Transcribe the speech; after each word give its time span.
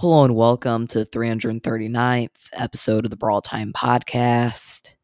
Hello 0.00 0.24
and 0.24 0.34
welcome 0.34 0.86
to 0.86 1.00
the 1.00 1.04
339th 1.04 2.48
episode 2.54 3.04
of 3.04 3.10
the 3.10 3.18
Brawl 3.18 3.42
Time 3.42 3.70
Podcast. 3.70 4.94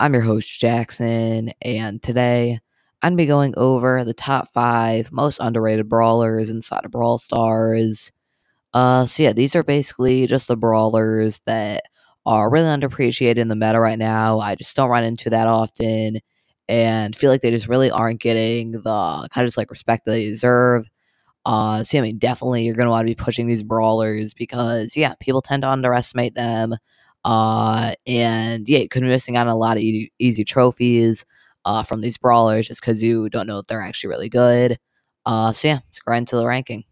I'm 0.00 0.14
your 0.14 0.22
host, 0.22 0.58
Jackson, 0.58 1.52
and 1.60 2.02
today 2.02 2.58
I'm 3.02 3.10
going 3.10 3.18
to 3.18 3.22
be 3.24 3.26
going 3.26 3.54
over 3.58 4.04
the 4.04 4.14
top 4.14 4.50
five 4.54 5.12
most 5.12 5.36
underrated 5.42 5.86
brawlers 5.86 6.48
inside 6.48 6.86
of 6.86 6.92
Brawl 6.92 7.18
Stars. 7.18 8.10
Uh, 8.72 9.04
so, 9.04 9.22
yeah, 9.22 9.34
these 9.34 9.54
are 9.54 9.62
basically 9.62 10.26
just 10.26 10.48
the 10.48 10.56
brawlers 10.56 11.42
that 11.44 11.82
are 12.24 12.48
really 12.48 12.68
underappreciated 12.68 13.36
in 13.36 13.48
the 13.48 13.54
meta 13.54 13.78
right 13.78 13.98
now. 13.98 14.40
I 14.40 14.54
just 14.54 14.74
don't 14.74 14.88
run 14.88 15.04
into 15.04 15.28
that 15.28 15.46
often 15.46 16.20
and 16.70 17.14
feel 17.14 17.30
like 17.30 17.42
they 17.42 17.50
just 17.50 17.68
really 17.68 17.90
aren't 17.90 18.22
getting 18.22 18.72
the 18.72 19.28
kind 19.30 19.44
of 19.44 19.48
just 19.48 19.58
like 19.58 19.70
respect 19.70 20.06
that 20.06 20.12
they 20.12 20.24
deserve. 20.24 20.88
Uh, 21.48 21.82
so, 21.82 21.98
I 21.98 22.02
mean, 22.02 22.18
definitely 22.18 22.64
you're 22.64 22.74
going 22.76 22.86
to 22.86 22.90
want 22.90 23.06
to 23.06 23.10
be 23.10 23.14
pushing 23.14 23.46
these 23.46 23.62
brawlers 23.62 24.34
because, 24.34 24.94
yeah, 24.96 25.14
people 25.18 25.40
tend 25.40 25.62
to 25.62 25.70
underestimate 25.70 26.34
them. 26.34 26.76
Uh, 27.24 27.94
and 28.06 28.68
yeah, 28.68 28.80
you 28.80 28.88
could 28.88 29.02
be 29.02 29.08
missing 29.08 29.36
out 29.36 29.46
on 29.46 29.52
a 29.54 29.56
lot 29.56 29.78
of 29.78 29.82
easy, 29.82 30.12
easy 30.18 30.44
trophies 30.44 31.24
uh, 31.64 31.82
from 31.82 32.02
these 32.02 32.18
brawlers 32.18 32.68
just 32.68 32.82
because 32.82 33.02
you 33.02 33.30
don't 33.30 33.46
know 33.46 33.58
if 33.58 33.66
they're 33.66 33.80
actually 33.80 34.10
really 34.10 34.28
good. 34.28 34.78
Uh, 35.24 35.52
so, 35.54 35.68
yeah, 35.68 35.80
let's 35.86 36.00
right 36.06 36.18
into 36.18 36.36
the 36.36 36.46
ranking. 36.46 36.84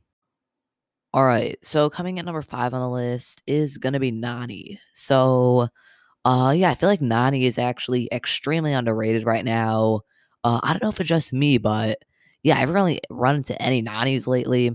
All 1.12 1.24
right, 1.24 1.58
so 1.62 1.90
coming 1.90 2.18
at 2.18 2.24
number 2.24 2.42
five 2.42 2.72
on 2.72 2.80
the 2.80 2.88
list 2.88 3.42
is 3.46 3.76
going 3.76 3.92
to 3.92 4.00
be 4.00 4.10
Nani. 4.10 4.80
So, 4.94 5.68
uh, 6.24 6.54
yeah, 6.56 6.70
I 6.70 6.74
feel 6.74 6.88
like 6.88 7.02
Nani 7.02 7.44
is 7.44 7.58
actually 7.58 8.08
extremely 8.10 8.72
underrated 8.72 9.26
right 9.26 9.44
now. 9.44 10.00
Uh, 10.44 10.60
I 10.62 10.72
don't 10.72 10.82
know 10.82 10.88
if 10.88 11.00
it's 11.00 11.08
just 11.08 11.32
me, 11.32 11.58
but 11.58 11.98
yeah, 12.46 12.60
I've 12.60 12.70
really 12.70 13.00
run 13.10 13.34
into 13.34 13.60
any 13.60 13.82
Nanis 13.82 14.28
lately. 14.28 14.68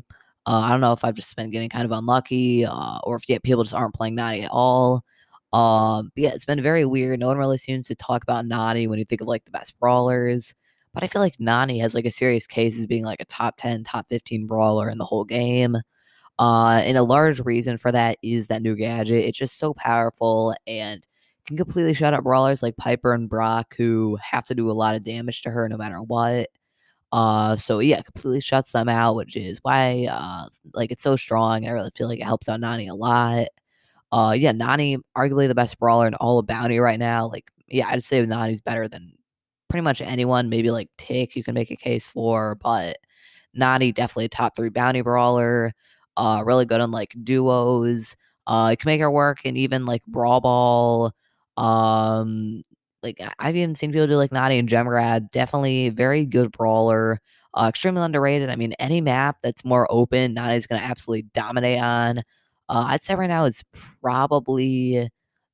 Uh, 0.46 0.60
I 0.60 0.72
don't 0.72 0.82
know 0.82 0.92
if 0.92 1.06
I've 1.06 1.16
just 1.16 1.34
been 1.38 1.52
getting 1.52 1.70
kind 1.70 1.86
of 1.86 1.92
unlucky, 1.94 2.66
uh, 2.66 3.00
or 3.06 3.16
if 3.16 3.30
yeah, 3.30 3.38
people 3.42 3.64
just 3.64 3.74
aren't 3.74 3.94
playing 3.94 4.16
Nani 4.16 4.42
at 4.42 4.52
all. 4.52 5.06
Um, 5.54 6.12
yeah, 6.18 6.32
it's 6.32 6.44
been 6.44 6.62
very 6.62 6.84
weird. 6.84 7.22
No 7.22 7.28
one 7.28 7.38
really 7.38 7.58
seems 7.58 7.88
to 7.88 7.96
talk 7.96 8.24
about 8.24 8.46
Nani 8.46 8.88
when 8.88 9.00
you 9.00 9.06
think 9.06 9.22
of 9.22 9.28
like 9.28 9.46
the 9.46 9.52
best 9.52 9.80
brawlers. 9.80 10.54
But 10.94 11.04
I 11.04 11.08
feel 11.08 11.22
like 11.22 11.40
Nani 11.40 11.80
has 11.80 11.96
like 11.96 12.04
a 12.04 12.12
serious 12.12 12.46
case 12.46 12.78
as 12.78 12.88
being 12.88 13.06
like 13.06 13.22
a 13.22 13.26
top 13.26 13.56
10, 13.58 13.86
top 13.86 14.10
15 14.10 14.48
brawler 14.48 14.90
in 14.90 14.98
the 14.98 15.06
whole 15.06 15.24
game. 15.24 15.78
Uh, 16.40 16.82
and 16.84 16.98
a 16.98 17.04
large 17.04 17.40
reason 17.40 17.78
for 17.78 17.94
that 17.94 18.18
is 18.22 18.48
that 18.48 18.62
new 18.64 18.76
gadget. 18.76 19.24
It's 19.24 19.38
just 19.38 19.58
so 19.58 19.74
powerful 19.76 20.54
and 20.68 21.08
can 21.46 21.56
completely 21.56 21.94
shut 21.94 22.14
up 22.14 22.24
brawlers 22.26 22.62
like 22.62 22.76
Piper 22.76 23.14
and 23.14 23.30
Brock 23.30 23.76
who 23.78 24.18
have 24.22 24.46
to 24.48 24.56
do 24.56 24.70
a 24.70 24.74
lot 24.74 24.96
of 24.96 25.04
damage 25.04 25.42
to 25.44 25.52
her 25.52 25.70
no 25.70 25.78
matter 25.78 26.02
what. 26.02 26.50
Uh, 27.12 27.56
so 27.58 27.80
yeah, 27.80 28.02
completely 28.02 28.40
shuts 28.42 28.72
them 28.72 28.88
out, 28.90 29.16
which 29.16 29.36
is 29.36 29.60
why 29.64 30.08
uh, 30.10 30.46
like 30.74 30.92
it's 30.92 31.04
so 31.04 31.16
strong. 31.16 31.58
and 31.58 31.68
I 31.68 31.72
really 31.72 31.92
feel 31.96 32.08
like 32.08 32.20
it 32.20 32.26
helps 32.26 32.48
out 32.50 32.60
Nani 32.60 32.88
a 32.88 32.96
lot. 32.96 33.48
Uh, 34.12 34.36
yeah, 34.38 34.52
Nani 34.52 34.98
arguably 35.18 35.48
the 35.48 35.56
best 35.56 35.80
brawler 35.80 36.08
in 36.08 36.16
all 36.16 36.40
of 36.40 36.48
Bounty 36.48 36.80
right 36.80 37.00
now. 37.00 37.28
Like, 37.28 37.52
yeah, 37.68 37.88
I'd 37.90 38.04
say 38.04 38.26
Nani's 38.26 38.62
better 38.62 38.88
than 38.88 39.14
pretty 39.70 39.84
much 39.84 40.02
anyone. 40.02 40.50
Maybe 40.50 40.72
like 40.72 40.90
Tick, 40.98 41.36
you 41.36 41.44
can 41.44 41.56
make 41.56 41.72
a 41.72 41.76
case 41.78 42.08
for, 42.08 42.56
but 42.56 42.98
Nani 43.54 43.92
definitely 43.92 44.30
top 44.30 44.56
three 44.56 44.70
Bounty 44.70 45.02
brawler. 45.02 45.74
Uh, 46.18 46.44
really 46.46 46.66
good 46.66 46.82
on 46.82 46.92
like 46.92 47.16
duos. 47.24 48.16
Uh, 48.48 48.70
you 48.72 48.78
can 48.78 48.90
make 48.90 49.02
her 49.02 49.12
work 49.12 49.40
and 49.46 49.58
even 49.58 49.86
like 49.86 50.04
Brawl 50.08 50.42
Ball. 50.42 51.14
Um, 51.58 52.64
like 53.04 53.20
I've 53.40 53.56
even 53.56 53.76
seen 53.76 53.92
people 53.92 54.08
do 54.08 54.16
like 54.16 54.32
Nani 54.32 54.60
and 54.60 54.70
Gem 54.70 54.88
Grab. 54.88 55.32
Definitely 55.32 55.90
very 55.90 56.26
good 56.26 56.52
brawler. 56.52 57.20
Uh, 57.54 57.68
extremely 57.70 58.02
underrated. 58.02 58.50
I 58.50 58.56
mean, 58.56 58.74
any 58.80 59.02
map 59.02 59.38
that's 59.44 59.66
more 59.66 59.88
open, 59.90 60.34
Nani's 60.34 60.68
going 60.68 60.82
to 60.82 60.88
absolutely 60.88 61.24
dominate 61.34 61.80
on. 61.82 62.20
Uh, 62.70 62.86
I'd 62.88 63.02
say 63.02 63.16
right 63.16 63.28
now 63.28 63.44
is 63.46 63.64
probably 64.02 65.10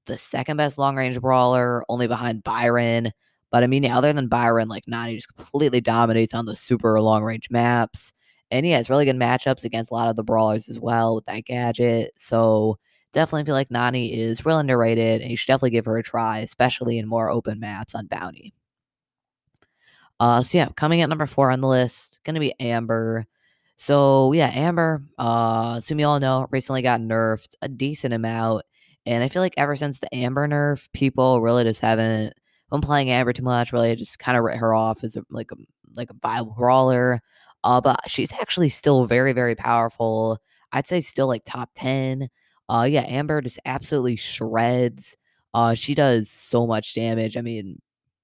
the 0.05 0.17
second 0.17 0.57
best 0.57 0.77
long 0.77 0.95
range 0.95 1.19
brawler, 1.19 1.83
only 1.89 2.07
behind 2.07 2.43
Byron. 2.43 3.11
But 3.51 3.63
I 3.63 3.67
mean, 3.67 3.85
other 3.85 4.13
than 4.13 4.27
Byron, 4.27 4.67
like 4.67 4.83
Nani 4.87 5.15
just 5.15 5.33
completely 5.35 5.81
dominates 5.81 6.33
on 6.33 6.45
the 6.45 6.55
super 6.55 6.99
long 7.01 7.23
range 7.23 7.49
maps. 7.49 8.13
And 8.51 8.65
yeah, 8.65 8.79
it's 8.79 8.89
really 8.89 9.05
good 9.05 9.15
matchups 9.17 9.63
against 9.63 9.91
a 9.91 9.93
lot 9.93 10.09
of 10.09 10.15
the 10.15 10.23
brawlers 10.23 10.69
as 10.69 10.79
well 10.79 11.15
with 11.15 11.25
that 11.25 11.45
gadget. 11.45 12.11
So 12.17 12.77
definitely 13.17 13.45
feel 13.45 13.55
like 13.55 13.71
Nani 13.71 14.13
is 14.13 14.45
real 14.45 14.59
underrated, 14.59 15.21
and 15.21 15.31
you 15.31 15.35
should 15.37 15.47
definitely 15.47 15.71
give 15.71 15.85
her 15.85 15.97
a 15.97 16.03
try, 16.03 16.39
especially 16.39 16.99
in 16.99 17.07
more 17.07 17.31
open 17.31 17.59
maps 17.59 17.95
on 17.95 18.05
Bounty. 18.05 18.53
Uh, 20.19 20.43
so 20.43 20.57
yeah, 20.57 20.69
coming 20.75 21.01
at 21.01 21.09
number 21.09 21.25
four 21.25 21.51
on 21.51 21.61
the 21.61 21.67
list, 21.67 22.19
gonna 22.23 22.39
be 22.39 22.53
Amber. 22.59 23.25
So 23.75 24.33
yeah, 24.33 24.49
Amber, 24.53 25.03
uh, 25.17 25.75
assume 25.79 25.99
you 25.99 26.05
all 26.07 26.19
know, 26.19 26.47
recently 26.51 26.81
got 26.83 27.01
nerfed 27.01 27.55
a 27.61 27.67
decent 27.67 28.13
amount, 28.13 28.63
and 29.05 29.23
I 29.23 29.27
feel 29.29 29.41
like 29.41 29.55
ever 29.57 29.75
since 29.75 29.99
the 29.99 30.13
Amber 30.15 30.47
nerf, 30.47 30.87
people 30.93 31.41
really 31.41 31.63
just 31.63 31.81
haven't 31.81 32.33
been 32.71 32.81
playing 32.81 33.09
Amber 33.09 33.33
too 33.33 33.43
much. 33.43 33.73
Really, 33.73 33.95
just 33.95 34.19
kind 34.19 34.37
of 34.37 34.43
write 34.43 34.59
her 34.59 34.73
off 34.75 35.03
as 35.03 35.15
a, 35.15 35.23
like 35.29 35.51
a 35.51 35.55
like 35.95 36.11
a 36.11 36.15
viable 36.21 36.53
brawler. 36.53 37.21
Uh, 37.63 37.81
but 37.81 37.99
she's 38.09 38.31
actually 38.33 38.69
still 38.69 39.05
very 39.05 39.33
very 39.33 39.55
powerful. 39.55 40.39
I'd 40.71 40.87
say 40.87 41.01
still 41.01 41.27
like 41.27 41.43
top 41.45 41.71
ten. 41.75 42.29
Uh, 42.69 42.87
yeah, 42.89 43.03
Amber 43.07 43.41
just 43.41 43.59
absolutely 43.65 44.15
shreds. 44.15 45.15
Uh, 45.53 45.73
she 45.73 45.95
does 45.95 46.29
so 46.29 46.67
much 46.67 46.93
damage. 46.93 47.37
I 47.37 47.41
mean, 47.41 47.81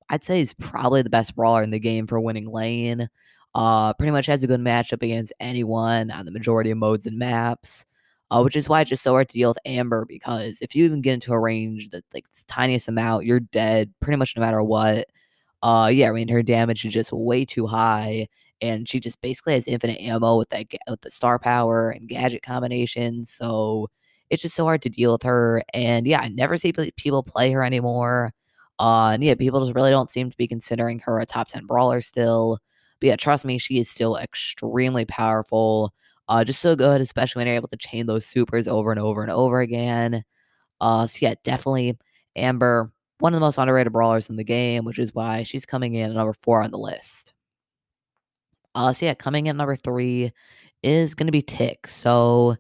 I'd 0.10 0.24
say 0.24 0.40
he's 0.40 0.54
probably 0.54 1.02
the 1.02 1.10
best 1.10 1.36
brawler 1.36 1.64
in 1.64 1.72
the 1.72 1.80
game 1.80 2.08
for 2.08 2.20
winning 2.20 2.48
lane. 2.52 3.10
Uh, 3.56 3.94
pretty 3.94 4.12
much 4.12 4.26
has 4.26 4.44
a 4.44 4.48
good 4.48 4.60
matchup 4.60 5.04
against 5.04 5.34
anyone 5.40 6.12
on 6.12 6.26
the 6.26 6.32
majority 6.32 6.72
of 6.72 6.78
modes 6.78 7.06
and 7.08 7.18
maps. 7.18 7.86
Uh, 8.32 8.42
which 8.42 8.56
is 8.56 8.68
why 8.68 8.82
it's 8.82 8.90
just 8.90 9.04
so 9.04 9.12
hard 9.12 9.30
to 9.30 9.34
deal 9.34 9.50
with 9.50 9.60
Amber 9.66 10.06
because 10.06 10.58
if 10.60 10.76
you 10.76 10.86
even 10.86 11.02
get 11.02 11.14
into 11.14 11.34
a 11.34 11.40
range 11.40 11.90
that 11.92 12.04
like 12.16 12.26
tiniest 12.48 12.88
amount, 12.88 13.26
you're 13.26 13.40
dead 13.40 13.94
pretty 14.00 14.18
much 14.18 14.36
no 14.36 14.40
matter 14.42 14.64
what. 14.64 15.08
Uh, 15.62 15.90
yeah, 15.94 16.10
I 16.10 16.14
mean 16.14 16.28
her 16.30 16.44
damage 16.44 16.86
is 16.86 16.94
just 16.94 17.14
way 17.14 17.46
too 17.46 17.68
high, 17.68 18.28
and 18.62 18.90
she 18.90 19.00
just 19.00 19.22
basically 19.22 19.54
has 19.54 19.68
infinite 19.68 20.02
ammo 20.02 20.38
with 20.38 20.50
that 20.50 20.66
with 20.90 21.02
the 21.02 21.12
star 21.12 21.40
power 21.40 21.92
and 21.92 22.10
gadget 22.10 22.44
combinations. 22.44 23.30
So 23.32 23.90
it's 24.30 24.42
just 24.42 24.56
so 24.56 24.66
hard 24.66 24.82
to 24.84 24.90
deal 24.90 25.12
with 25.12 25.24
her. 25.24 25.64
And 25.74 26.08
yeah, 26.08 26.22
I 26.22 26.30
never 26.30 26.58
see 26.58 26.74
people 26.98 27.24
play 27.24 27.52
her 27.52 27.64
anymore. 27.64 28.34
Uh, 28.80 29.12
and 29.14 29.24
yeah, 29.24 29.36
people 29.36 29.62
just 29.62 29.76
really 29.76 29.92
don't 29.92 30.10
seem 30.10 30.32
to 30.32 30.38
be 30.38 30.48
considering 30.48 31.00
her 31.00 31.20
a 31.20 31.26
top 31.26 31.48
10 31.50 31.66
brawler 31.66 32.02
still. 32.02 32.60
But 33.00 33.08
yeah, 33.08 33.16
trust 33.16 33.46
me, 33.46 33.58
she 33.58 33.80
is 33.80 33.90
still 33.90 34.18
extremely 34.18 35.06
powerful. 35.06 35.94
Uh, 36.30 36.44
just 36.44 36.62
so 36.62 36.76
good, 36.76 37.02
especially 37.02 37.42
when 37.42 37.48
you're 37.48 37.56
able 37.56 37.68
to 37.68 37.78
chain 37.78 38.06
those 38.06 38.26
supers 38.26 38.68
over 38.68 38.92
and 38.92 39.00
over 39.00 39.22
and 39.22 39.32
over 39.32 39.60
again. 39.60 40.24
Uh, 40.82 41.06
so 41.06 41.20
yeah, 41.22 41.36
definitely 41.44 41.98
Amber, 42.36 42.92
one 43.20 43.34
of 43.34 43.38
the 43.38 43.46
most 43.46 43.58
underrated 43.58 43.94
brawlers 43.94 44.30
in 44.30 44.38
the 44.38 44.44
game, 44.44 44.86
which 44.86 45.00
is 45.00 45.14
why 45.14 45.44
she's 45.44 45.66
coming 45.66 45.94
in 45.94 46.10
at 46.10 46.16
number 46.16 46.34
four 46.42 46.64
on 46.64 46.72
the 46.72 46.78
list. 46.78 47.34
Uh, 48.76 48.92
so 48.94 49.06
yeah, 49.06 49.14
coming 49.14 49.48
in 49.48 49.58
number 49.58 49.76
three 49.76 50.32
is 50.82 51.14
going 51.14 51.28
to 51.28 51.32
be 51.32 51.42
Tick. 51.42 51.88
So 51.88 52.56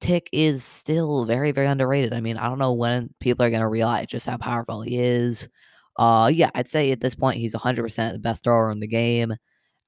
Tick 0.00 0.28
is 0.32 0.62
still 0.64 1.24
very, 1.24 1.52
very 1.52 1.66
underrated. 1.66 2.12
I 2.12 2.20
mean, 2.20 2.36
I 2.36 2.48
don't 2.48 2.58
know 2.58 2.74
when 2.74 3.10
people 3.20 3.44
are 3.44 3.50
going 3.50 3.62
to 3.62 3.68
realize 3.68 4.06
just 4.08 4.26
how 4.26 4.36
powerful 4.36 4.82
he 4.82 4.98
is. 4.98 5.48
Uh, 5.96 6.30
yeah, 6.32 6.50
I'd 6.54 6.68
say 6.68 6.92
at 6.92 7.00
this 7.00 7.14
point 7.14 7.38
he's 7.38 7.54
100% 7.54 8.12
the 8.12 8.18
best 8.18 8.44
thrower 8.44 8.70
in 8.70 8.80
the 8.80 8.86
game. 8.86 9.34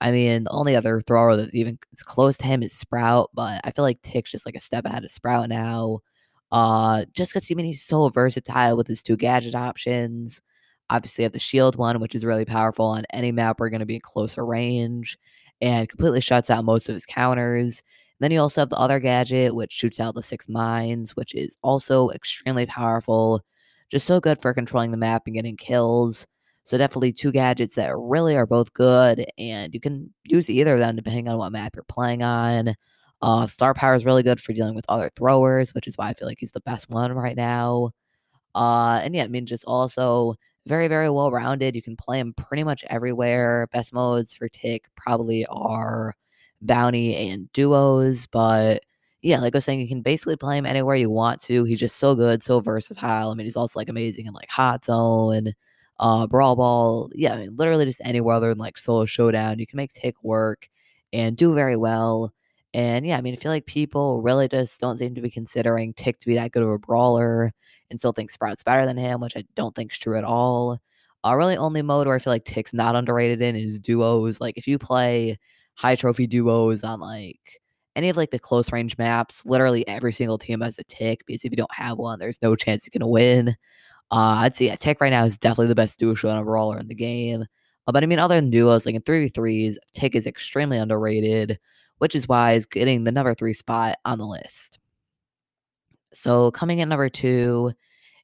I 0.01 0.11
mean, 0.13 0.45
the 0.45 0.51
only 0.51 0.77
other 0.77 1.01
thrower 1.03 1.37
that's 1.37 1.55
even 1.55 1.79
as 1.93 2.03
close 2.03 2.39
to 2.39 2.47
him 2.47 2.63
is 2.63 2.73
Sprout, 2.73 3.31
but 3.35 3.61
I 3.65 3.73
feel 3.73 3.85
like 3.85 4.01
Tick's 4.03 4.31
just 4.31 4.47
like 4.47 4.55
a 4.57 4.61
step 4.61 4.85
ahead 4.87 5.05
of 5.05 5.11
Sprout 5.11 5.49
now. 5.49 6.01
Uh, 6.53 7.05
just 7.13 7.35
because 7.35 7.49
I 7.51 7.55
mean 7.55 7.67
he's 7.67 7.83
so 7.85 8.09
versatile 8.09 8.77
with 8.77 8.87
his 8.87 9.03
two 9.03 9.17
gadget 9.17 9.55
options. 9.55 10.41
Obviously, 10.91 11.25
have 11.25 11.33
the 11.33 11.39
shield 11.41 11.77
one, 11.77 12.01
which 12.01 12.15
is 12.15 12.25
really 12.25 12.45
powerful 12.47 12.87
on 12.87 13.05
any 13.13 13.33
map 13.33 13.61
we're 13.61 13.69
going 13.71 13.81
to 13.81 13.87
be 13.87 13.97
in 13.97 14.01
closer 14.01 14.47
range, 14.47 15.19
and 15.61 15.89
completely 15.89 16.21
shuts 16.21 16.49
out 16.51 16.65
most 16.65 16.89
of 16.89 16.95
his 16.95 17.05
counters. 17.07 17.83
Then 18.21 18.31
you 18.33 18.41
also 18.41 18.63
have 18.63 18.71
the 18.71 18.79
other 18.79 19.01
gadget, 19.01 19.55
which 19.55 19.73
shoots 19.73 20.01
out 20.01 20.15
the 20.15 20.23
six 20.23 20.49
mines, 20.49 21.15
which 21.17 21.35
is 21.35 21.57
also 21.63 22.11
extremely 22.11 22.67
powerful. 22.67 23.43
Just 23.91 24.07
so 24.07 24.21
good 24.21 24.41
for 24.43 24.53
controlling 24.55 24.91
the 24.91 24.97
map 24.97 25.23
and 25.27 25.35
getting 25.35 25.57
kills. 25.57 26.27
So 26.65 26.77
definitely 26.77 27.13
two 27.13 27.33
gadgets 27.33 27.77
that 27.77 27.97
really 27.97 28.37
are 28.37 28.47
both 28.47 28.73
good, 28.75 29.25
and 29.39 29.73
you 29.73 29.81
can 29.81 30.13
use 30.25 30.51
either 30.51 30.75
of 30.75 30.81
them 30.81 30.97
depending 30.97 31.29
on 31.29 31.39
what 31.39 31.53
map 31.53 31.75
you're 31.75 31.85
playing 31.85 32.23
on. 32.23 32.75
Uh, 33.23 33.47
Star 33.47 33.75
Power 33.75 33.95
is 33.95 34.05
really 34.05 34.23
good 34.23 34.41
for 34.41 34.53
dealing 34.53 34.75
with 34.75 34.85
other 34.89 35.11
throwers, 35.17 35.75
which 35.75 35.89
is 35.89 35.97
why 35.97 36.09
I 36.11 36.15
feel 36.15 36.29
like 36.29 36.39
he's 36.41 36.53
the 36.53 36.61
best 36.61 36.91
one 36.91 37.13
right 37.13 37.37
now. 37.37 37.93
Uh, 38.55 39.01
and 39.03 39.15
yeah, 39.15 39.25
I 39.25 39.29
mean, 39.29 39.47
just 39.47 39.65
also 39.67 40.35
very, 40.67 40.89
very 40.89 41.11
well 41.11 41.31
rounded. 41.31 41.75
You 41.75 41.83
can 41.83 41.97
play 41.97 42.21
him 42.21 42.35
pretty 42.35 42.65
much 42.65 42.85
everywhere. 42.91 43.69
Best 43.73 43.93
modes 43.95 44.35
for 44.35 44.49
Tick 44.49 44.87
probably 44.97 45.47
are 45.47 46.15
bounty 46.63 47.15
and 47.17 47.53
duos. 47.53 48.27
But 48.27 48.83
yeah, 49.23 49.41
like 49.41 49.55
I 49.55 49.59
was 49.59 49.65
saying, 49.65 49.81
you 49.81 49.89
can 49.89 50.03
basically 50.03 50.37
play 50.37 50.59
him 50.59 50.67
anywhere 50.67 50.97
you 50.97 51.11
want 51.11 51.41
to. 51.43 51.65
He's 51.65 51.81
just 51.81 51.97
so 51.97 52.15
good, 52.15 52.43
so 52.43 52.61
versatile. 52.61 53.31
I 53.31 53.35
mean, 53.35 53.47
he's 53.47 53.57
also 53.57 53.79
like 53.79 53.89
amazing 53.89 54.27
in 54.27 54.33
like 54.35 54.51
hot 54.51 54.85
zone, 54.85 55.55
uh, 56.01 56.27
brawl 56.27 56.57
ball. 56.57 57.11
Yeah, 57.15 57.35
I 57.35 57.39
mean, 57.39 57.57
literally 57.57 57.85
just 57.85 58.01
anywhere 58.05 58.37
other 58.37 58.49
than 58.51 58.59
like 58.59 58.79
solo 58.79 59.07
showdown. 59.07 59.59
You 59.59 59.67
can 59.67 59.77
make 59.77 59.93
Tick 59.93 60.15
work 60.23 60.69
and 61.13 61.37
do 61.37 61.55
very 61.55 61.77
well. 61.77 62.33
And 62.75 63.07
yeah, 63.07 63.17
I 63.17 63.21
mean, 63.23 63.35
I 63.35 63.37
feel 63.39 63.53
like 63.53 63.67
people 63.67 64.21
really 64.23 64.49
just 64.49 64.81
don't 64.81 64.99
seem 64.99 65.15
to 65.15 65.21
be 65.21 65.31
considering 65.31 65.95
Tick 65.95 66.19
to 66.21 66.27
be 66.27 66.35
that 66.35 66.53
good 66.53 66.63
of 66.63 66.69
a 66.71 66.79
brawler 66.79 67.53
and 67.91 67.99
still 67.99 68.13
think 68.13 68.31
Sprout's 68.31 68.63
better 68.63 68.87
than 68.87 68.97
him, 68.97 69.21
which 69.21 69.37
I 69.37 69.45
don't 69.57 69.75
think 69.75 69.93
is 69.93 69.99
true 69.99 70.17
at 70.17 70.25
all. 70.25 70.79
Uh, 71.25 71.35
really, 71.35 71.57
only 71.57 71.83
mode 71.83 72.07
where 72.07 72.15
I 72.15 72.19
feel 72.21 72.33
like 72.33 72.45
Tick's 72.45 72.75
not 72.75 72.95
underrated 72.95 73.43
in 73.43 73.57
is 73.57 73.79
duos. 73.79 74.41
Like, 74.41 74.57
if 74.57 74.69
you 74.69 74.79
play 74.79 75.39
high 75.79 75.95
trophy 75.95 76.27
duos 76.27 76.83
on 76.83 76.99
like 76.99 77.61
any 77.95 78.09
of 78.09 78.17
like 78.17 78.33
the 78.33 78.39
close 78.39 78.73
range 78.73 78.99
maps, 78.99 79.47
literally 79.47 79.87
every 79.87 80.13
single 80.13 80.37
team 80.37 80.61
has 80.61 80.79
a 80.79 80.85
Tick 80.85 81.25
because 81.25 81.45
if 81.45 81.53
you 81.53 81.57
don't 81.57 81.73
have 81.73 81.99
one, 81.99 82.19
there's 82.19 82.43
no 82.43 82.57
chance 82.57 82.85
you're 82.85 82.99
gonna 82.99 83.09
win. 83.09 83.51
Uh, 84.11 84.43
I'd 84.43 84.55
say 84.57 84.67
yeah, 84.67 84.77
Tick 84.77 85.01
right 85.01 85.11
now 85.11 85.25
is 85.25 85.39
definitely 85.39 85.69
the 85.69 85.77
best 85.77 86.01
duo 86.01 86.15
showdown 86.15 86.45
brawler 86.45 86.79
in 86.79 86.89
the 86.89 86.95
game. 86.97 87.43
Uh, 87.87 87.93
but 87.93 88.03
I 88.03 88.07
mean, 88.07 88.19
other 88.19 88.35
than 88.35 88.51
duos, 88.51 88.87
like 88.87 88.97
in 88.97 89.03
3v3s, 89.03 89.77
Tick 89.95 90.17
is 90.17 90.27
extremely 90.27 90.79
underrated, 90.79 91.61
which 91.99 92.17
is 92.17 92.29
why 92.29 92.55
he's 92.55 92.67
getting 92.67 93.05
the 93.05 93.13
number 93.13 93.35
three 93.35 93.55
spot 93.55 93.99
on 94.05 94.19
the 94.19 94.27
list. 94.27 94.81
So 96.13 96.51
coming 96.51 96.81
at 96.81 96.89
number 96.89 97.09
two 97.09 97.73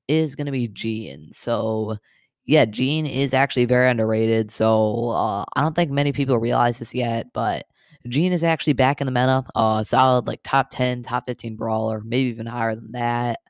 is 0.09 0.35
going 0.35 0.47
to 0.47 0.53
be 0.53 0.69
Gene. 0.69 1.31
So 1.33 1.99
yeah, 2.47 2.65
Gene 2.67 3.07
is 3.07 3.33
actually 3.35 3.65
very 3.65 3.89
underrated. 3.89 4.51
So 4.51 5.11
uh, 5.11 5.45
I 5.55 5.63
don't 5.63 5.75
think 5.75 5.91
many 5.91 6.13
people 6.13 6.39
realize 6.39 6.79
this 6.79 6.95
yet, 6.95 7.33
but 7.33 7.67
Gene 8.09 8.33
is 8.33 8.45
actually 8.45 8.75
back 8.75 9.01
in 9.01 9.07
the 9.07 9.13
meta. 9.13 9.45
Uh, 9.55 9.83
solid 9.85 10.27
like 10.27 10.41
top 10.45 10.69
10, 10.71 11.03
top 11.03 11.25
15 11.27 11.57
brawler, 11.57 12.03
maybe 12.05 12.29
even 12.29 12.47
higher 12.47 12.75
than 12.75 12.93
that. 12.93 13.41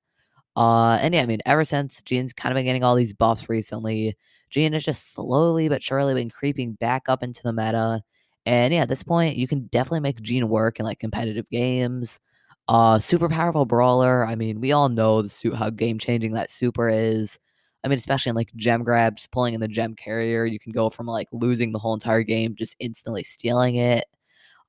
Uh, 0.57 0.99
and 1.01 1.15
yeah, 1.15 1.23
I 1.23 1.27
mean, 1.27 1.41
ever 1.47 1.65
since 1.65 2.01
Gene's 2.05 2.33
kind 2.33 2.53
of 2.53 2.57
been 2.57 2.67
getting 2.67 2.85
all 2.85 2.95
these 2.95 3.13
buffs 3.13 3.49
recently, 3.49 4.17
Gene 4.51 4.73
has 4.73 4.85
just 4.85 5.13
slowly 5.15 5.69
but 5.69 5.83
surely 5.83 6.15
been 6.15 6.31
creeping 6.31 6.75
back 6.75 7.05
up 7.09 7.23
into 7.23 7.43
the 7.43 7.53
meta. 7.53 8.03
And 8.47 8.73
yeah, 8.75 8.83
at 8.83 8.89
this 8.89 9.03
point, 9.03 9.37
you 9.37 9.49
can 9.49 9.67
definitely 9.69 10.01
make 10.01 10.21
Gene 10.23 10.49
work 10.49 10.79
in 10.79 10.85
like 10.87 11.01
competitive 11.01 11.49
games. 11.51 12.21
Uh, 12.69 12.99
super 12.99 13.29
powerful 13.29 13.67
brawler. 13.67 14.25
I 14.27 14.37
mean, 14.37 14.61
we 14.61 14.73
all 14.73 14.89
know 14.89 15.23
the 15.23 15.57
how 15.57 15.71
game 15.71 15.99
changing 15.99 16.33
that 16.33 16.51
super 16.51 16.89
is. 16.89 17.39
I 17.85 17.89
mean, 17.89 17.99
especially 17.99 18.31
in 18.31 18.37
like 18.37 18.55
gem 18.57 18.83
grabs, 18.83 19.27
pulling 19.27 19.55
in 19.55 19.61
the 19.61 19.69
gem 19.69 19.95
carrier, 19.95 20.47
you 20.47 20.59
can 20.59 20.73
go 20.73 20.89
from 20.91 21.07
like 21.07 21.29
losing 21.33 21.73
the 21.73 21.79
whole 21.79 21.95
entire 21.95 22.23
game, 22.23 22.55
just 22.57 22.77
instantly 22.81 23.25
stealing 23.25 23.77
it. 23.77 24.07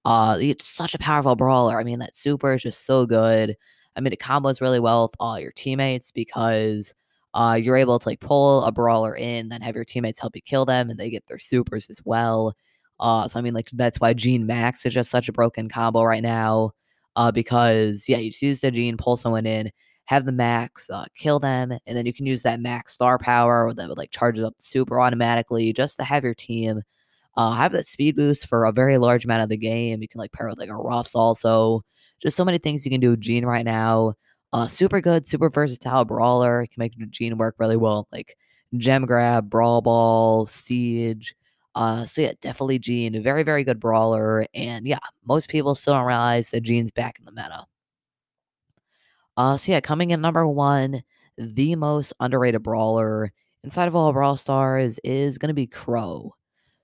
Uh, 0.06 0.38
it's 0.40 0.68
such 0.68 0.94
a 0.96 1.00
powerful 1.00 1.36
brawler. 1.36 1.80
I 1.80 1.84
mean, 1.84 2.00
that 2.00 2.16
super 2.16 2.54
is 2.54 2.64
just 2.64 2.86
so 2.86 3.06
good. 3.06 3.56
I 3.96 4.02
mean, 4.02 4.14
it 4.14 4.20
combos 4.20 4.62
really 4.62 4.80
well 4.80 5.04
with 5.04 5.16
all 5.20 5.40
your 5.40 5.52
teammates 5.52 6.12
because 6.12 6.94
uh, 7.34 7.60
you're 7.62 7.78
able 7.78 8.00
to 8.00 8.08
like 8.10 8.20
pull 8.20 8.64
a 8.64 8.72
brawler 8.72 9.16
in, 9.16 9.50
then 9.50 9.62
have 9.62 9.76
your 9.76 9.86
teammates 9.86 10.20
help 10.20 10.36
you 10.36 10.42
kill 10.42 10.66
them, 10.66 10.90
and 10.90 11.00
they 11.00 11.10
get 11.10 11.26
their 11.28 11.40
supers 11.40 11.88
as 11.90 12.02
well. 12.06 12.56
Uh, 13.00 13.28
so 13.28 13.40
I 13.40 13.42
mean, 13.42 13.54
like 13.54 13.70
that's 13.74 14.00
why 14.00 14.14
Gene 14.14 14.46
Max 14.46 14.86
is 14.86 14.94
just 14.94 15.12
such 15.12 15.30
a 15.30 15.34
broken 15.34 15.70
combo 15.70 16.04
right 16.04 16.24
now. 16.24 16.72
Uh, 17.16 17.32
because 17.32 18.08
yeah, 18.10 18.18
you 18.18 18.30
just 18.32 18.42
use 18.44 18.60
the 18.60 18.72
Gene, 18.72 18.98
pull 18.98 19.18
someone 19.18 19.46
in, 19.46 19.72
have 20.06 20.26
the 20.26 20.32
Max, 20.32 20.90
uh, 20.90 21.06
kill 21.18 21.40
them, 21.40 21.72
and 21.72 21.98
then 21.98 22.06
you 22.06 22.14
can 22.14 22.26
use 22.26 22.44
that 22.44 22.60
Max 22.60 22.94
star 22.94 23.18
power 23.18 23.74
that 23.74 23.90
would 23.90 23.98
like 23.98 24.12
charges 24.12 24.44
up 24.44 24.56
super 24.60 25.00
automatically 25.00 25.74
just 25.74 25.98
to 25.98 26.04
have 26.04 26.24
your 26.24 26.36
team 26.36 26.82
uh, 27.38 27.52
have 27.54 27.72
that 27.74 27.88
speed 27.88 28.16
boost 28.16 28.48
for 28.48 28.66
a 28.66 28.72
very 28.72 28.98
large 28.98 29.26
amount 29.26 29.44
of 29.44 29.50
the 29.50 29.58
game. 29.58 30.02
You 30.02 30.08
can 30.08 30.20
like 30.20 30.32
pair 30.32 30.48
with 30.48 30.58
like 30.58 30.70
a 30.70 30.76
Ruffs 30.76 31.16
also. 31.16 31.84
Just 32.22 32.38
so 32.38 32.46
many 32.46 32.58
things 32.58 32.86
you 32.86 32.92
can 32.92 33.02
do 33.02 33.12
with 33.12 33.22
Gene 33.22 33.46
right 33.46 33.66
now. 33.66 34.14
Uh, 34.54 34.68
super 34.68 35.02
good, 35.02 35.26
super 35.28 35.50
versatile 35.50 36.06
brawler. 36.06 36.62
You 36.62 36.68
can 36.70 36.80
make 36.80 37.12
Gene 37.12 37.38
work 37.38 37.56
really 37.60 37.76
well, 37.76 38.08
like 38.12 38.38
Gem 38.78 39.06
Grab, 39.06 39.50
Brawl 39.50 39.82
Ball, 39.82 40.46
Siege. 40.46 41.36
Uh, 41.76 42.06
so 42.06 42.22
yeah, 42.22 42.32
definitely 42.40 42.80
Gene, 42.80 43.22
very 43.22 43.44
very 43.44 43.66
good 43.66 43.82
brawler, 43.82 44.48
and 44.54 44.88
yeah, 44.88 45.00
most 45.26 45.50
people 45.50 45.76
still 45.76 45.94
don't 45.94 46.06
realize 46.06 46.52
that 46.52 46.64
Gene's 46.64 46.92
back 46.92 47.20
in 47.20 47.26
the 47.26 47.34
meta. 47.34 47.66
Uh, 49.38 49.58
so 49.58 49.72
yeah, 49.72 49.80
coming 49.82 50.12
in 50.12 50.22
number 50.22 50.48
one, 50.48 51.04
the 51.38 51.76
most 51.76 52.14
underrated 52.20 52.64
brawler 52.64 53.32
inside 53.64 53.88
of 53.88 53.96
all 53.96 54.14
Brawl 54.14 54.38
Stars 54.38 55.00
is 55.04 55.38
gonna 55.38 55.54
be 55.54 55.68
Crow. 55.68 56.34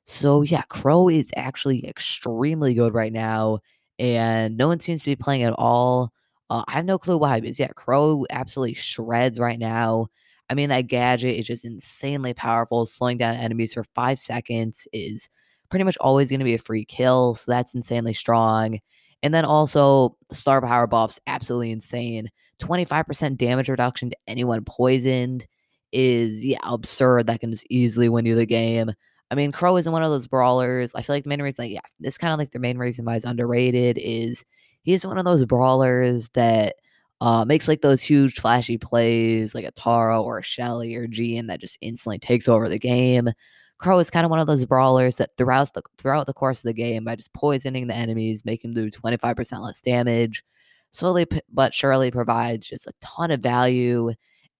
So 0.06 0.44
yeah, 0.44 0.64
Crow 0.70 1.10
is 1.10 1.32
actually 1.38 1.88
extremely 1.88 2.76
good 2.76 2.96
right 2.96 3.14
now, 3.14 3.60
and 4.00 4.58
no 4.58 4.68
one 4.70 4.80
seems 4.80 5.02
to 5.02 5.06
be 5.08 5.16
playing 5.18 5.44
at 5.44 5.54
all. 5.54 6.12
Uh, 6.50 6.64
I 6.68 6.74
have 6.74 6.86
no 6.86 6.98
clue 7.00 7.18
why, 7.18 7.42
but 7.42 7.60
yeah, 7.60 7.70
Crow 7.76 8.26
absolutely 8.32 8.76
shreds 8.76 9.40
right 9.40 9.60
now. 9.60 10.08
I 10.50 10.56
mean, 10.56 10.70
that 10.70 10.88
gadget 10.88 11.38
is 11.40 11.48
just 11.48 11.66
insanely 11.66 12.34
powerful. 12.34 12.86
Slowing 12.86 13.18
down 13.18 13.36
enemies 13.36 13.74
for 13.74 13.86
five 13.96 14.20
seconds 14.20 14.88
is 14.94 15.30
pretty 15.70 15.86
much 15.86 15.98
always 16.00 16.30
going 16.30 16.40
to 16.42 16.46
be 16.46 16.56
a 16.56 16.60
free 16.60 16.86
kill, 16.86 17.36
so 17.36 17.52
that's 17.52 17.76
insanely 17.76 18.14
strong. 18.14 18.80
And 19.24 19.34
then 19.34 19.46
also, 19.46 20.18
star 20.32 20.62
power 20.62 20.88
buffs 20.88 21.20
absolutely 21.28 21.72
insane. 21.72 22.30
25% 22.62 23.38
damage 23.38 23.70
reduction 23.70 24.10
to 24.10 24.18
anyone 24.28 24.64
poisoned 24.64 25.48
is 25.92 26.46
yeah 26.46 26.60
absurd. 26.64 27.28
That 27.28 27.40
can 27.40 27.52
just 27.52 27.68
easily 27.70 28.10
win 28.10 28.26
you 28.26 28.36
the 28.36 28.46
game. 28.46 28.92
I 29.30 29.36
mean, 29.36 29.52
Crow 29.52 29.78
isn't 29.78 29.92
one 29.92 30.04
of 30.04 30.12
those 30.12 30.28
brawlers. 30.28 30.94
I 30.94 31.02
feel 31.02 31.16
like 31.16 31.24
the 31.24 31.30
main 31.30 31.42
reason, 31.42 31.64
like, 31.64 31.72
yeah, 31.72 31.80
this 32.00 32.18
kind 32.18 32.34
of 32.34 32.40
like 32.40 32.52
the 32.52 32.60
main 32.60 32.78
reason 32.78 33.06
why 33.06 33.14
he's 33.14 33.24
underrated 33.24 33.98
is 33.98 34.44
he's 34.84 35.06
one 35.06 35.18
of 35.18 35.26
those 35.26 35.46
brawlers 35.46 36.30
that 36.34 36.76
uh, 37.22 37.46
makes 37.46 37.68
like 37.68 37.82
those 37.82 38.02
huge 38.02 38.40
flashy 38.40 38.78
plays 38.78 39.56
like 39.56 39.64
a 39.64 39.72
Tara 39.72 40.22
or 40.22 40.40
a 40.40 40.44
Shelly 40.44 40.96
or 40.96 41.08
Gene 41.08 41.48
that 41.48 41.62
just 41.62 41.78
instantly 41.82 42.20
takes 42.20 42.48
over 42.50 42.68
the 42.68 42.80
game. 42.80 43.30
Crow 43.78 44.00
is 44.00 44.10
kind 44.10 44.26
of 44.26 44.30
one 44.32 44.40
of 44.40 44.48
those 44.48 44.66
brawlers 44.66 45.18
that 45.18 45.30
throughout 45.38 45.74
the 45.74 45.82
throughout 45.98 46.28
the 46.28 46.34
course 46.34 46.60
of 46.60 46.64
the 46.64 46.74
game 46.74 47.04
by 47.06 47.16
just 47.16 47.34
poisoning 47.34 47.88
the 47.88 47.96
enemies, 47.96 48.46
make 48.46 48.64
him 48.64 48.74
do 48.74 48.92
25% 48.92 49.62
less 49.62 49.82
damage, 49.82 50.44
slowly 50.92 51.26
but 51.52 51.74
surely 51.74 52.12
provides 52.12 52.68
just 52.68 52.88
a 52.88 52.94
ton 53.02 53.32
of 53.32 53.42
value 53.42 54.12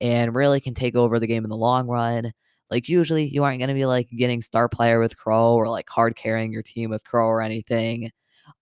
and 0.02 0.36
really 0.36 0.60
can 0.60 0.74
take 0.74 0.96
over 0.96 1.20
the 1.20 1.28
game 1.28 1.44
in 1.44 1.50
the 1.50 1.58
long 1.58 1.88
run. 1.88 2.34
Like 2.70 2.90
usually 2.90 3.26
you 3.28 3.44
aren't 3.44 3.60
gonna 3.60 3.74
be 3.74 3.86
like 3.86 4.10
getting 4.10 4.42
star 4.42 4.70
player 4.70 5.00
with 5.00 5.18
Crow 5.18 5.56
or 5.56 5.70
like 5.70 5.90
hard 5.90 6.16
carrying 6.16 6.52
your 6.54 6.64
team 6.64 6.90
with 6.90 7.04
Crow 7.04 7.28
or 7.28 7.42
anything. 7.42 8.12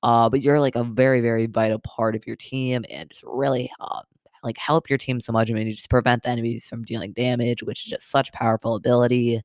Uh, 0.03 0.29
but 0.29 0.41
you're 0.41 0.59
like 0.59 0.75
a 0.75 0.83
very, 0.83 1.21
very 1.21 1.45
vital 1.47 1.79
part 1.79 2.15
of 2.15 2.25
your 2.25 2.35
team 2.35 2.85
and 2.89 3.09
just 3.09 3.23
really 3.25 3.71
uh, 3.79 4.01
like 4.43 4.57
help 4.57 4.89
your 4.89 4.97
team 4.97 5.19
so 5.21 5.31
much. 5.33 5.49
I 5.49 5.53
mean, 5.53 5.67
you 5.67 5.73
just 5.73 5.89
prevent 5.89 6.23
the 6.23 6.29
enemies 6.29 6.67
from 6.67 6.83
dealing 6.83 7.13
damage, 7.13 7.63
which 7.63 7.85
is 7.85 7.91
just 7.91 8.09
such 8.09 8.31
powerful 8.31 8.75
ability. 8.75 9.41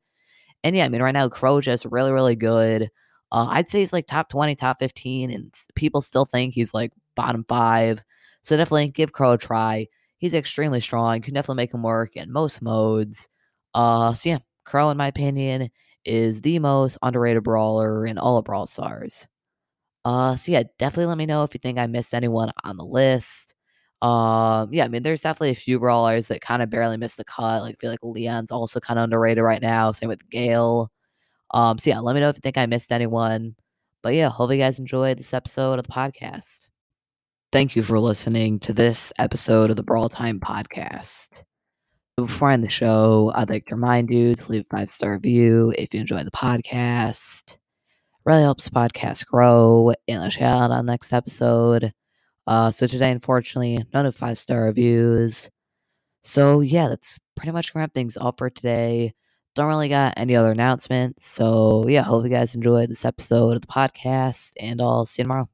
And 0.63 0.77
yeah, 0.77 0.85
I 0.85 0.89
mean, 0.89 1.03
right 1.03 1.13
now 1.13 1.29
Crow 1.29 1.61
just 1.61 1.85
really, 1.87 2.13
really 2.13 2.37
good. 2.37 2.91
Uh, 3.33 3.47
I'd 3.51 3.69
say 3.69 3.81
he's 3.81 3.93
like 3.93 4.07
top 4.07 4.29
20, 4.29 4.55
top 4.55 4.79
15, 4.79 5.31
and 5.31 5.53
people 5.75 6.01
still 6.01 6.25
think 6.25 6.55
he's 6.55 6.73
like 6.75 6.93
bottom 7.17 7.45
five. 7.49 8.03
So 8.45 8.57
definitely 8.57 8.89
give 8.89 9.13
Crow 9.13 9.33
a 9.33 9.39
try. 9.39 9.89
He's 10.19 10.35
extremely 10.35 10.81
strong. 10.81 11.21
Can 11.23 11.35
definitely 11.35 11.63
make 11.63 11.75
him 11.75 11.83
work 11.83 12.15
in 12.17 12.31
most 12.31 12.63
modes. 12.63 13.29
Uh, 13.75 14.15
so 14.15 14.29
yeah, 14.29 14.39
Crow, 14.65 14.91
in 14.91 14.97
my 14.97 15.09
opinion, 15.09 15.71
is 16.05 16.43
the 16.43 16.59
most 16.61 16.99
underrated 17.03 17.43
brawler 17.43 18.07
in 18.07 18.19
all 18.19 18.37
of 18.37 18.45
Brawl 18.45 18.67
Stars. 18.67 19.27
Uh, 20.05 20.37
so 20.37 20.53
yeah, 20.53 20.65
definitely 20.79 21.07
let 21.07 21.19
me 21.19 21.27
know 21.27 21.43
if 21.45 21.55
you 21.55 21.61
think 21.61 21.79
I 21.79 21.87
missed 21.87 22.15
anyone 22.15 22.53
on 22.65 22.77
the 22.77 22.85
list. 22.85 23.55
Um, 24.03 24.69
yeah, 24.73 24.85
I 24.85 24.89
mean, 24.89 25.03
there's 25.03 25.23
definitely 25.23 25.51
a 25.51 25.55
few 25.55 25.79
brawlers 25.79 26.29
that 26.29 26.43
kind 26.43 26.63
of 26.63 26.69
barely 26.69 26.99
missed 26.99 27.17
the 27.17 27.25
cut. 27.25 27.63
Like, 27.63 27.77
I 27.77 27.81
feel 27.81 27.91
like 27.91 28.01
Leon's 28.03 28.53
also 28.53 28.81
kind 28.81 28.99
of 28.99 29.05
underrated 29.05 29.43
right 29.43 29.63
now. 29.63 29.93
Same 29.93 30.11
with 30.11 30.29
Gale. 30.29 30.91
Um, 31.53 31.79
so 31.79 31.91
yeah, 31.91 32.01
let 32.01 32.15
me 32.15 32.21
know 32.21 32.29
if 32.29 32.37
you 32.37 32.41
think 32.43 32.59
I 32.59 32.67
missed 32.67 32.93
anyone. 32.93 33.57
But 34.03 34.15
yeah, 34.15 34.29
hope 34.29 34.51
you 34.53 34.59
guys 34.59 34.79
enjoyed 34.79 35.19
this 35.19 35.33
episode 35.33 35.79
of 35.79 35.87
the 35.87 35.93
podcast. 35.93 36.69
Thank 37.55 37.77
you 37.77 37.85
for 37.85 38.01
listening 38.01 38.59
to 38.59 38.73
this 38.73 39.13
episode 39.17 39.71
of 39.71 39.77
the 39.77 39.85
Brawl 39.85 40.09
Time 40.09 40.41
podcast. 40.41 41.45
Before 42.17 42.49
I 42.49 42.55
end 42.55 42.65
the 42.65 42.69
show, 42.69 43.31
I'd 43.33 43.49
like 43.49 43.67
to 43.67 43.77
remind 43.77 44.11
you 44.11 44.35
to 44.35 44.51
leave 44.51 44.63
a 44.63 44.77
five 44.77 44.91
star 44.91 45.13
review 45.13 45.73
if 45.79 45.95
you 45.95 46.01
enjoy 46.01 46.25
the 46.25 46.33
podcast. 46.33 47.53
It 47.53 47.59
Really 48.27 48.43
helps 48.43 48.65
the 48.65 48.73
podcast 48.73 49.27
grow 49.27 49.93
and 50.09 50.25
I'll 50.25 50.31
shout 50.31 50.63
out 50.65 50.71
on 50.73 50.87
next 50.87 51.13
episode. 51.13 51.93
Uh, 52.45 52.73
so 52.73 52.89
today, 52.89 53.13
unfortunately, 53.13 53.87
none 53.95 54.05
of 54.05 54.17
five 54.17 54.37
star 54.37 54.65
reviews. 54.65 55.49
So 56.25 56.61
yeah, 56.61 56.89
that's 56.89 57.21
pretty 57.37 57.53
much 57.53 57.73
gonna 57.73 57.85
wrap 57.85 57.95
things 57.95 58.17
up 58.17 58.39
for 58.39 58.51
today. 58.51 59.15
Don't 59.55 59.69
really 59.69 59.89
got 59.89 60.15
any 60.17 60.35
other 60.35 60.51
announcements. 60.51 61.25
So 61.25 61.87
yeah, 61.87 62.03
hope 62.03 62.25
you 62.25 62.31
guys 62.31 62.57
enjoyed 62.57 62.91
this 62.91 63.05
episode 63.05 63.55
of 63.55 63.61
the 63.61 63.69
podcast, 63.69 64.55
and 64.59 64.83
I'll 64.83 65.07
see 65.07 65.23
you 65.23 65.27
tomorrow. 65.27 65.49